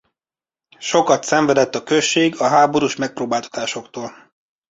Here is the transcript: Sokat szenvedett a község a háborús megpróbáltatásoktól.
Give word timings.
Sokat 0.79 1.23
szenvedett 1.23 1.75
a 1.75 1.83
község 1.83 2.39
a 2.41 2.47
háborús 2.47 2.95
megpróbáltatásoktól. 2.95 4.13